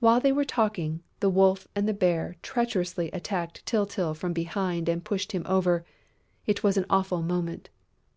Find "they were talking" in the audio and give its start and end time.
0.18-1.04